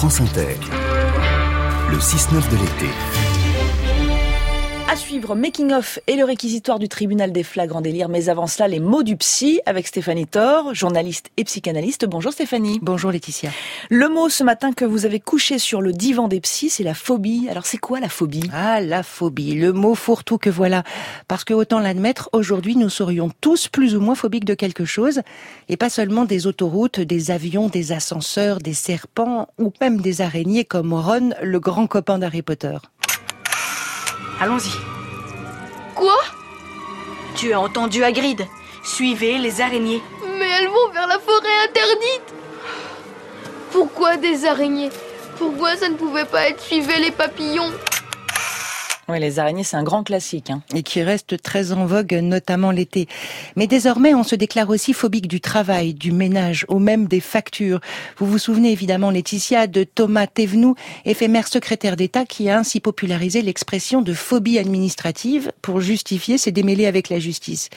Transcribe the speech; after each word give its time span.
France 0.00 0.22
Inter. 0.22 0.56
Le 1.90 1.98
6-9 1.98 2.48
de 2.48 2.56
l'été. 2.56 3.19
À 4.92 4.96
suivre, 4.96 5.36
Making 5.36 5.72
of 5.72 6.00
et 6.08 6.16
le 6.16 6.24
réquisitoire 6.24 6.80
du 6.80 6.88
tribunal 6.88 7.30
des 7.30 7.44
flagrants 7.44 7.80
délires. 7.80 8.08
Mais 8.08 8.28
avant 8.28 8.48
cela, 8.48 8.66
les 8.66 8.80
mots 8.80 9.04
du 9.04 9.16
psy 9.16 9.60
avec 9.64 9.86
Stéphanie 9.86 10.26
Thor, 10.26 10.74
journaliste 10.74 11.30
et 11.36 11.44
psychanalyste. 11.44 12.06
Bonjour 12.06 12.32
Stéphanie. 12.32 12.80
Bonjour 12.82 13.12
Laetitia. 13.12 13.50
Le 13.88 14.08
mot 14.08 14.28
ce 14.28 14.42
matin 14.42 14.72
que 14.72 14.84
vous 14.84 15.06
avez 15.06 15.20
couché 15.20 15.60
sur 15.60 15.80
le 15.80 15.92
divan 15.92 16.26
des 16.26 16.40
psys, 16.40 16.70
c'est 16.70 16.82
la 16.82 16.94
phobie. 16.94 17.46
Alors 17.48 17.66
c'est 17.66 17.78
quoi 17.78 18.00
la 18.00 18.08
phobie? 18.08 18.50
Ah, 18.52 18.80
la 18.80 19.04
phobie, 19.04 19.54
le 19.54 19.72
mot 19.72 19.94
fourre-tout 19.94 20.38
que 20.38 20.50
voilà. 20.50 20.82
Parce 21.28 21.44
que 21.44 21.54
autant 21.54 21.78
l'admettre, 21.78 22.28
aujourd'hui 22.32 22.74
nous 22.74 22.90
serions 22.90 23.30
tous 23.40 23.68
plus 23.68 23.94
ou 23.94 24.00
moins 24.00 24.16
phobiques 24.16 24.44
de 24.44 24.54
quelque 24.54 24.84
chose. 24.84 25.20
Et 25.68 25.76
pas 25.76 25.88
seulement 25.88 26.24
des 26.24 26.48
autoroutes, 26.48 26.98
des 26.98 27.30
avions, 27.30 27.68
des 27.68 27.92
ascenseurs, 27.92 28.58
des 28.58 28.74
serpents 28.74 29.46
ou 29.56 29.72
même 29.80 30.00
des 30.00 30.20
araignées 30.20 30.64
comme 30.64 30.92
Ron, 30.92 31.30
le 31.40 31.60
grand 31.60 31.86
copain 31.86 32.18
d'Harry 32.18 32.42
Potter. 32.42 32.76
Allons-y. 34.40 34.72
Quoi? 35.94 36.16
Tu 37.36 37.52
as 37.52 37.60
entendu 37.60 38.02
Hagrid. 38.02 38.46
Suivez 38.82 39.36
les 39.36 39.60
araignées. 39.60 40.02
Mais 40.38 40.48
elles 40.58 40.68
vont 40.68 40.88
vers 40.94 41.06
la 41.06 41.18
forêt 41.18 41.68
interdite 41.68 42.34
Pourquoi 43.70 44.16
des 44.16 44.46
araignées? 44.46 44.88
Pourquoi 45.36 45.76
ça 45.76 45.90
ne 45.90 45.94
pouvait 45.96 46.24
pas 46.24 46.48
être 46.48 46.62
suivez 46.62 47.00
les 47.00 47.10
papillons? 47.10 47.70
Oui, 49.10 49.20
les 49.20 49.38
araignées, 49.38 49.64
c'est 49.64 49.76
un 49.76 49.82
grand 49.82 50.02
classique. 50.02 50.50
Hein. 50.50 50.62
Et 50.74 50.82
qui 50.82 51.02
reste 51.02 51.40
très 51.42 51.72
en 51.72 51.86
vogue, 51.86 52.12
notamment 52.22 52.70
l'été. 52.70 53.08
Mais 53.56 53.66
désormais, 53.66 54.14
on 54.14 54.22
se 54.22 54.34
déclare 54.34 54.70
aussi 54.70 54.92
phobique 54.92 55.28
du 55.28 55.40
travail, 55.40 55.94
du 55.94 56.12
ménage, 56.12 56.66
ou 56.68 56.78
même 56.78 57.06
des 57.06 57.20
factures. 57.20 57.80
Vous 58.18 58.26
vous 58.26 58.38
souvenez 58.38 58.72
évidemment, 58.72 59.10
Laetitia, 59.10 59.66
de 59.66 59.84
Thomas 59.84 60.26
Thévenoud, 60.26 60.76
éphémère 61.04 61.48
secrétaire 61.48 61.96
d'État, 61.96 62.24
qui 62.24 62.48
a 62.48 62.58
ainsi 62.58 62.80
popularisé 62.80 63.42
l'expression 63.42 64.02
de 64.02 64.12
phobie 64.12 64.58
administrative 64.58 65.52
pour 65.62 65.80
justifier 65.80 66.38
ses 66.38 66.52
démêlés 66.52 66.86
avec 66.86 67.08
la 67.08 67.18
justice. 67.18 67.68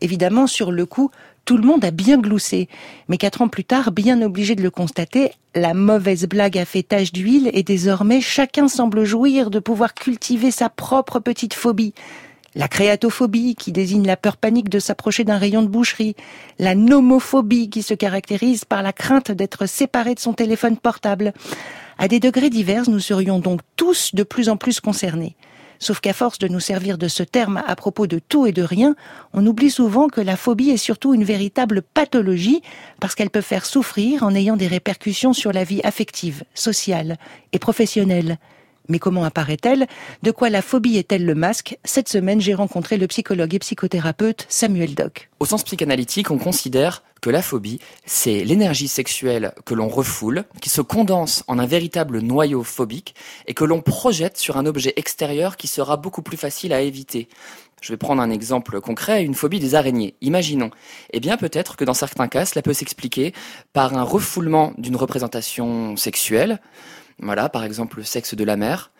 Évidemment, 0.00 0.46
sur 0.46 0.70
le 0.70 0.86
coup, 0.86 1.10
tout 1.44 1.56
le 1.56 1.66
monde 1.66 1.84
a 1.84 1.90
bien 1.90 2.18
gloussé. 2.18 2.68
Mais 3.08 3.18
quatre 3.18 3.42
ans 3.42 3.48
plus 3.48 3.64
tard, 3.64 3.92
bien 3.92 4.22
obligé 4.22 4.54
de 4.54 4.62
le 4.62 4.70
constater, 4.70 5.32
la 5.54 5.74
mauvaise 5.74 6.26
blague 6.26 6.58
a 6.58 6.64
fait 6.64 6.82
tache 6.82 7.12
d'huile 7.12 7.50
et 7.52 7.62
désormais 7.62 8.20
chacun 8.20 8.68
semble 8.68 9.04
jouir 9.04 9.50
de 9.50 9.58
pouvoir 9.58 9.94
cultiver 9.94 10.50
sa 10.50 10.68
propre 10.68 11.20
petite 11.20 11.54
phobie. 11.54 11.94
La 12.56 12.68
créatophobie 12.68 13.56
qui 13.56 13.72
désigne 13.72 14.06
la 14.06 14.16
peur 14.16 14.36
panique 14.36 14.68
de 14.68 14.78
s'approcher 14.78 15.24
d'un 15.24 15.38
rayon 15.38 15.62
de 15.62 15.68
boucherie. 15.68 16.14
La 16.60 16.76
nomophobie 16.76 17.68
qui 17.68 17.82
se 17.82 17.94
caractérise 17.94 18.64
par 18.64 18.82
la 18.82 18.92
crainte 18.92 19.32
d'être 19.32 19.66
séparé 19.66 20.14
de 20.14 20.20
son 20.20 20.34
téléphone 20.34 20.76
portable. 20.76 21.32
À 21.98 22.06
des 22.06 22.20
degrés 22.20 22.50
divers, 22.50 22.88
nous 22.88 23.00
serions 23.00 23.40
donc 23.40 23.60
tous 23.76 24.14
de 24.14 24.22
plus 24.22 24.48
en 24.48 24.56
plus 24.56 24.80
concernés. 24.80 25.36
Sauf 25.78 26.00
qu'à 26.00 26.12
force 26.12 26.38
de 26.38 26.48
nous 26.48 26.60
servir 26.60 26.98
de 26.98 27.08
ce 27.08 27.22
terme 27.22 27.62
à 27.66 27.76
propos 27.76 28.06
de 28.06 28.18
tout 28.18 28.46
et 28.46 28.52
de 28.52 28.62
rien, 28.62 28.94
on 29.32 29.46
oublie 29.46 29.70
souvent 29.70 30.08
que 30.08 30.20
la 30.20 30.36
phobie 30.36 30.70
est 30.70 30.76
surtout 30.76 31.14
une 31.14 31.24
véritable 31.24 31.82
pathologie 31.82 32.62
parce 33.00 33.14
qu'elle 33.14 33.30
peut 33.30 33.40
faire 33.40 33.66
souffrir 33.66 34.22
en 34.22 34.34
ayant 34.34 34.56
des 34.56 34.66
répercussions 34.66 35.32
sur 35.32 35.52
la 35.52 35.64
vie 35.64 35.80
affective, 35.84 36.44
sociale 36.54 37.16
et 37.52 37.58
professionnelle. 37.58 38.38
Mais 38.88 38.98
comment 38.98 39.24
apparaît-elle? 39.24 39.86
De 40.22 40.30
quoi 40.30 40.50
la 40.50 40.60
phobie 40.60 40.98
est-elle 40.98 41.24
le 41.24 41.34
masque? 41.34 41.78
Cette 41.84 42.08
semaine, 42.08 42.40
j'ai 42.40 42.54
rencontré 42.54 42.98
le 42.98 43.06
psychologue 43.06 43.54
et 43.54 43.58
psychothérapeute 43.58 44.46
Samuel 44.48 44.94
Doc. 44.94 45.30
Au 45.40 45.46
sens 45.46 45.64
psychanalytique, 45.64 46.30
on 46.30 46.38
considère 46.38 47.02
que 47.22 47.30
la 47.30 47.40
phobie, 47.40 47.80
c'est 48.04 48.44
l'énergie 48.44 48.88
sexuelle 48.88 49.52
que 49.64 49.72
l'on 49.72 49.88
refoule, 49.88 50.44
qui 50.60 50.68
se 50.68 50.82
condense 50.82 51.42
en 51.46 51.58
un 51.58 51.64
véritable 51.64 52.18
noyau 52.18 52.62
phobique 52.62 53.14
et 53.46 53.54
que 53.54 53.64
l'on 53.64 53.80
projette 53.80 54.36
sur 54.36 54.58
un 54.58 54.66
objet 54.66 54.92
extérieur 54.96 55.56
qui 55.56 55.66
sera 55.66 55.96
beaucoup 55.96 56.20
plus 56.20 56.36
facile 56.36 56.74
à 56.74 56.82
éviter. 56.82 57.28
Je 57.80 57.92
vais 57.92 57.96
prendre 57.96 58.20
un 58.22 58.30
exemple 58.30 58.80
concret, 58.80 59.24
une 59.24 59.34
phobie 59.34 59.60
des 59.60 59.74
araignées. 59.74 60.14
Imaginons. 60.20 60.70
Eh 61.12 61.20
bien, 61.20 61.36
peut-être 61.38 61.76
que 61.76 61.84
dans 61.84 61.94
certains 61.94 62.28
cas, 62.28 62.44
cela 62.44 62.62
peut 62.62 62.72
s'expliquer 62.72 63.32
par 63.72 63.96
un 63.96 64.02
refoulement 64.02 64.72
d'une 64.78 64.96
représentation 64.96 65.96
sexuelle, 65.96 66.60
voilà, 67.20 67.48
par 67.48 67.64
exemple 67.64 67.98
le 67.98 68.04
sexe 68.04 68.34
de 68.34 68.44
la 68.44 68.56
mère. 68.56 68.90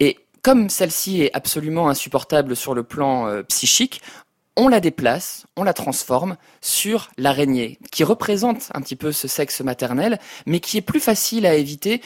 Et 0.00 0.18
comme 0.42 0.68
celle-ci 0.68 1.22
est 1.22 1.34
absolument 1.34 1.88
insupportable 1.88 2.56
sur 2.56 2.74
le 2.74 2.82
plan 2.82 3.26
euh, 3.26 3.42
psychique, 3.44 4.00
on 4.56 4.68
la 4.68 4.80
déplace, 4.80 5.46
on 5.56 5.64
la 5.64 5.72
transforme 5.72 6.36
sur 6.60 7.10
l'araignée, 7.16 7.78
qui 7.90 8.04
représente 8.04 8.68
un 8.74 8.82
petit 8.82 8.96
peu 8.96 9.12
ce 9.12 9.26
sexe 9.26 9.62
maternel, 9.62 10.18
mais 10.46 10.60
qui 10.60 10.76
est 10.76 10.82
plus 10.82 11.00
facile 11.00 11.46
à 11.46 11.54
éviter 11.54 12.02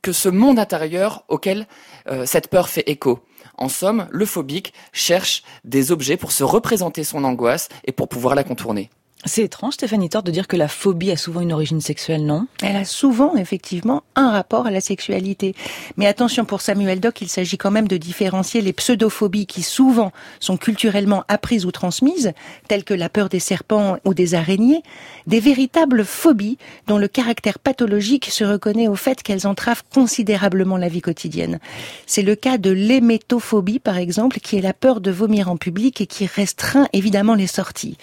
que 0.00 0.12
ce 0.12 0.28
monde 0.28 0.58
intérieur 0.58 1.24
auquel 1.28 1.66
euh, 2.08 2.24
cette 2.24 2.48
peur 2.48 2.68
fait 2.68 2.88
écho. 2.88 3.20
En 3.58 3.68
somme, 3.68 4.08
le 4.10 4.24
phobique 4.24 4.72
cherche 4.92 5.42
des 5.64 5.92
objets 5.92 6.16
pour 6.16 6.32
se 6.32 6.44
représenter 6.44 7.04
son 7.04 7.24
angoisse 7.24 7.68
et 7.84 7.92
pour 7.92 8.08
pouvoir 8.08 8.34
la 8.34 8.44
contourner. 8.44 8.88
C'est 9.26 9.42
étrange, 9.42 9.74
Stéphanie 9.74 10.08
Thor, 10.08 10.22
de 10.22 10.30
dire 10.30 10.48
que 10.48 10.56
la 10.56 10.66
phobie 10.66 11.10
a 11.10 11.16
souvent 11.16 11.42
une 11.42 11.52
origine 11.52 11.82
sexuelle, 11.82 12.24
non? 12.24 12.46
Elle 12.62 12.76
a 12.76 12.86
souvent, 12.86 13.36
effectivement, 13.36 14.02
un 14.16 14.30
rapport 14.30 14.66
à 14.66 14.70
la 14.70 14.80
sexualité. 14.80 15.54
Mais 15.98 16.06
attention, 16.06 16.46
pour 16.46 16.62
Samuel 16.62 17.00
Doc, 17.00 17.20
il 17.20 17.28
s'agit 17.28 17.58
quand 17.58 17.70
même 17.70 17.86
de 17.86 17.98
différencier 17.98 18.62
les 18.62 18.72
pseudophobies 18.72 19.44
qui 19.44 19.62
souvent 19.62 20.10
sont 20.40 20.56
culturellement 20.56 21.24
apprises 21.28 21.66
ou 21.66 21.70
transmises, 21.70 22.32
telles 22.66 22.82
que 22.82 22.94
la 22.94 23.10
peur 23.10 23.28
des 23.28 23.40
serpents 23.40 23.98
ou 24.06 24.14
des 24.14 24.34
araignées, 24.34 24.82
des 25.26 25.40
véritables 25.40 26.06
phobies 26.06 26.56
dont 26.86 26.96
le 26.96 27.08
caractère 27.08 27.58
pathologique 27.58 28.30
se 28.30 28.44
reconnaît 28.44 28.88
au 28.88 28.96
fait 28.96 29.22
qu'elles 29.22 29.46
entravent 29.46 29.84
considérablement 29.92 30.78
la 30.78 30.88
vie 30.88 31.02
quotidienne. 31.02 31.58
C'est 32.06 32.22
le 32.22 32.36
cas 32.36 32.56
de 32.56 32.70
l'hémétophobie, 32.70 33.80
par 33.80 33.98
exemple, 33.98 34.40
qui 34.40 34.56
est 34.56 34.62
la 34.62 34.72
peur 34.72 35.02
de 35.02 35.10
vomir 35.10 35.50
en 35.50 35.58
public 35.58 36.00
et 36.00 36.06
qui 36.06 36.24
restreint 36.24 36.88
évidemment 36.94 37.34
les 37.34 37.46
sorties. 37.46 37.98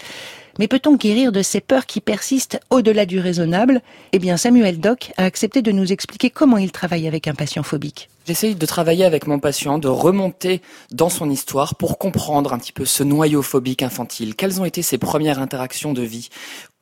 Mais 0.60 0.68
peut-on 0.68 0.96
guérir 0.96 1.32
de 1.32 1.42
ces 1.42 1.62
peurs 1.62 1.86
qui 1.86 2.02
persistent 2.02 2.60
au-delà 2.70 3.06
du 3.06 3.20
raisonnable? 3.20 3.82
Eh 4.12 4.20
bien, 4.20 4.38
Samuel 4.38 4.80
Doc 4.80 5.12
a 5.18 5.26
accepté 5.26 5.62
de 5.62 5.72
nous 5.72 5.92
expliquer 5.92 6.30
comment 6.30 6.58
il 6.58 6.72
travaille 6.72 7.08
avec 7.08 7.28
un 7.28 7.36
patient 7.36 7.64
phobique. 7.64 8.10
J'essaye 8.28 8.56
de 8.56 8.66
travailler 8.66 9.06
avec 9.06 9.26
mon 9.26 9.40
patient, 9.40 9.80
de 9.80 9.88
remonter 9.88 10.62
dans 10.92 11.08
son 11.08 11.30
histoire 11.30 11.76
pour 11.76 11.98
comprendre 11.98 12.52
un 12.52 12.60
petit 12.60 12.74
peu 12.74 12.84
ce 12.84 13.04
noyau 13.04 13.42
phobique 13.42 13.84
infantile. 13.84 14.36
Quelles 14.36 14.60
ont 14.60 14.66
été 14.66 14.82
ses 14.82 14.98
premières 14.98 15.40
interactions 15.40 15.94
de 15.94 16.02
vie? 16.02 16.28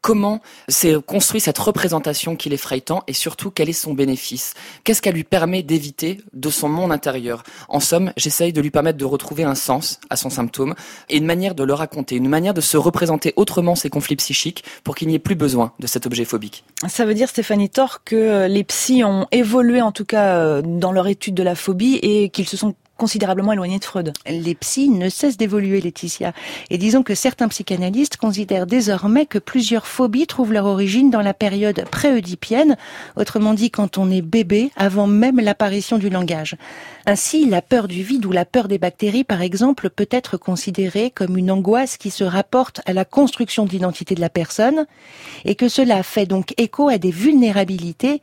Comment 0.05 0.39
s'est 0.69 0.97
construit 1.03 1.41
cette 1.41 1.57
représentation 1.57 2.35
qu'il 2.35 2.53
effraie 2.53 2.79
tant 2.79 3.01
et 3.07 3.13
surtout 3.13 3.49
quel 3.49 3.69
est 3.69 3.73
son 3.73 3.95
bénéfice? 3.95 4.53
Qu'est-ce 4.83 5.01
qu'elle 5.01 5.15
lui 5.15 5.23
permet 5.23 5.63
d'éviter 5.63 6.19
de 6.31 6.51
son 6.51 6.69
monde 6.69 6.91
intérieur? 6.91 7.41
En 7.69 7.79
somme, 7.79 8.13
j'essaye 8.15 8.53
de 8.53 8.61
lui 8.61 8.69
permettre 8.69 8.99
de 8.99 9.05
retrouver 9.05 9.45
un 9.45 9.55
sens 9.55 9.99
à 10.11 10.15
son 10.15 10.29
symptôme 10.29 10.75
et 11.09 11.17
une 11.17 11.25
manière 11.25 11.55
de 11.55 11.63
le 11.63 11.73
raconter, 11.73 12.17
une 12.17 12.29
manière 12.29 12.53
de 12.53 12.61
se 12.61 12.77
représenter 12.77 13.33
autrement 13.35 13.73
ses 13.73 13.89
conflits 13.89 14.15
psychiques 14.15 14.63
pour 14.83 14.93
qu'il 14.93 15.07
n'y 15.07 15.15
ait 15.15 15.19
plus 15.19 15.33
besoin 15.33 15.73
de 15.79 15.87
cet 15.87 16.05
objet 16.05 16.23
phobique. 16.23 16.65
Ça 16.87 17.03
veut 17.05 17.15
dire, 17.15 17.27
Stéphanie 17.27 17.71
Thor, 17.71 18.03
que 18.03 18.45
les 18.45 18.63
psys 18.63 19.03
ont 19.03 19.25
évolué 19.31 19.81
en 19.81 19.91
tout 19.91 20.05
cas 20.05 20.35
euh, 20.35 20.61
dans 20.63 20.91
leur 20.91 21.07
étude 21.07 21.33
de 21.33 21.41
la 21.41 21.55
phobie 21.55 21.95
et 22.03 22.29
qu'ils 22.29 22.47
se 22.47 22.57
sont 22.57 22.75
considérablement 22.97 23.53
éloigné 23.53 23.79
de 23.79 23.85
Freud. 23.85 24.13
Les 24.27 24.55
psys 24.55 24.89
ne 24.89 25.09
cessent 25.09 25.37
d'évoluer, 25.37 25.81
Laetitia. 25.81 26.33
Et 26.69 26.77
disons 26.77 27.03
que 27.03 27.15
certains 27.15 27.47
psychanalystes 27.47 28.17
considèrent 28.17 28.67
désormais 28.67 29.25
que 29.25 29.39
plusieurs 29.39 29.87
phobies 29.87 30.27
trouvent 30.27 30.53
leur 30.53 30.65
origine 30.65 31.09
dans 31.09 31.21
la 31.21 31.33
période 31.33 31.85
pré-oedipienne, 31.89 32.77
autrement 33.15 33.53
dit 33.53 33.71
quand 33.71 33.97
on 33.97 34.09
est 34.09 34.21
bébé, 34.21 34.71
avant 34.75 35.07
même 35.07 35.39
l'apparition 35.39 35.97
du 35.97 36.09
langage. 36.09 36.55
Ainsi, 37.05 37.45
la 37.45 37.61
peur 37.61 37.87
du 37.87 38.03
vide 38.03 38.25
ou 38.25 38.31
la 38.31 38.45
peur 38.45 38.67
des 38.67 38.77
bactéries, 38.77 39.23
par 39.23 39.41
exemple, 39.41 39.89
peut 39.89 40.07
être 40.11 40.37
considérée 40.37 41.11
comme 41.11 41.37
une 41.37 41.51
angoisse 41.51 41.97
qui 41.97 42.11
se 42.11 42.23
rapporte 42.23 42.81
à 42.85 42.93
la 42.93 43.05
construction 43.05 43.65
de 43.65 43.71
l'identité 43.71 44.15
de 44.15 44.21
la 44.21 44.29
personne, 44.29 44.85
et 45.43 45.55
que 45.55 45.69
cela 45.69 46.03
fait 46.03 46.25
donc 46.25 46.53
écho 46.57 46.89
à 46.89 46.97
des 46.97 47.11
vulnérabilités 47.11 48.21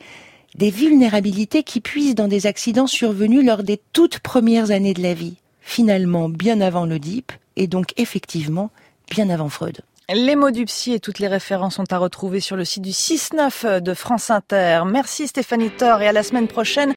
des 0.54 0.70
vulnérabilités 0.70 1.62
qui 1.62 1.80
puisent 1.80 2.14
dans 2.14 2.28
des 2.28 2.46
accidents 2.46 2.86
survenus 2.86 3.44
lors 3.44 3.62
des 3.62 3.80
toutes 3.92 4.18
premières 4.18 4.70
années 4.70 4.94
de 4.94 5.02
la 5.02 5.14
vie, 5.14 5.36
finalement 5.60 6.28
bien 6.28 6.60
avant 6.60 6.86
l'Oedipe 6.86 7.32
et 7.56 7.66
donc 7.66 7.92
effectivement 7.96 8.70
bien 9.10 9.30
avant 9.30 9.48
Freud. 9.48 9.80
Les 10.12 10.36
mots 10.36 10.50
du 10.50 10.64
psy 10.66 10.92
et 10.92 11.00
toutes 11.00 11.20
les 11.20 11.28
références 11.28 11.76
sont 11.76 11.90
à 11.90 11.96
retrouver 11.96 12.40
sur 12.40 12.56
le 12.56 12.64
site 12.64 12.82
du 12.82 12.90
6-9 12.90 13.80
de 13.80 13.94
France 13.94 14.30
Inter. 14.30 14.82
Merci 14.84 15.28
Stéphanie 15.28 15.70
Thor 15.70 16.02
et 16.02 16.08
à 16.08 16.12
la 16.12 16.22
semaine 16.22 16.48
prochaine 16.48 16.90